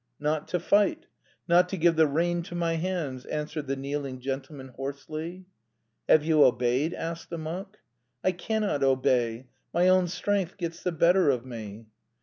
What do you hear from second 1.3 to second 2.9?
not to give the rein to my